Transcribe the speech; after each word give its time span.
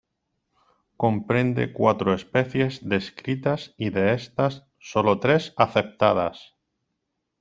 Comprende 0.97 1.71
cuatro 1.73 2.15
especies 2.15 2.89
descritas 2.89 3.75
y 3.77 3.91
de 3.91 4.15
estas, 4.15 4.65
solo 4.79 5.19
tres 5.19 5.53
aceptadas. 5.57 6.55